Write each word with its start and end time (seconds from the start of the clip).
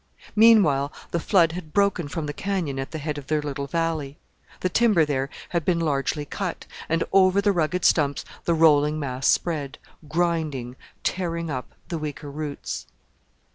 Meanwhile, 0.35 0.91
the 1.11 1.19
flood 1.19 1.51
had 1.51 1.73
broken 1.73 2.07
from 2.07 2.25
the 2.25 2.33
canyon 2.33 2.79
at 2.79 2.89
the 2.89 2.97
head 2.97 3.19
of 3.19 3.27
their 3.27 3.39
little 3.39 3.67
valley. 3.67 4.17
The 4.61 4.67
timber 4.69 5.05
there 5.05 5.29
had 5.49 5.63
been 5.63 5.79
largely 5.79 6.25
cut, 6.25 6.65
and 6.89 7.03
over 7.13 7.39
the 7.39 7.51
rugged 7.51 7.85
stumps 7.85 8.25
the 8.45 8.55
rolling 8.55 8.99
mass 8.99 9.27
spread, 9.27 9.77
grinding, 10.07 10.75
tearing 11.03 11.51
up 11.51 11.75
the 11.89 11.99
weaker 11.99 12.31
roots. 12.31 12.87